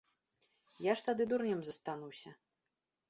Я 0.91 0.95
ж 1.01 1.05
тады 1.09 1.23
дурнем 1.33 1.61
застануся. 1.67 2.29